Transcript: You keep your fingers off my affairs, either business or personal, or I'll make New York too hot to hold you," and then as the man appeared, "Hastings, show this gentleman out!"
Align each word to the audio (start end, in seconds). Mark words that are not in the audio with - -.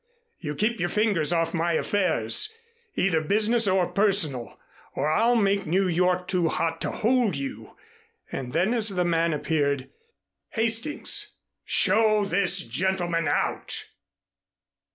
You 0.39 0.55
keep 0.55 0.79
your 0.79 0.89
fingers 0.89 1.31
off 1.31 1.53
my 1.53 1.73
affairs, 1.73 2.51
either 2.95 3.21
business 3.21 3.67
or 3.67 3.85
personal, 3.91 4.59
or 4.95 5.07
I'll 5.11 5.35
make 5.35 5.67
New 5.67 5.87
York 5.87 6.27
too 6.27 6.47
hot 6.49 6.81
to 6.81 6.89
hold 6.89 7.35
you," 7.37 7.77
and 8.31 8.51
then 8.51 8.73
as 8.73 8.89
the 8.89 9.05
man 9.05 9.31
appeared, 9.31 9.91
"Hastings, 10.53 11.35
show 11.65 12.25
this 12.25 12.63
gentleman 12.63 13.27
out!" 13.27 13.89